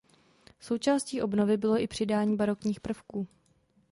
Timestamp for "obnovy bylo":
1.21-1.79